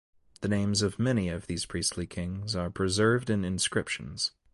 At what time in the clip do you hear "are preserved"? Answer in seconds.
2.55-3.29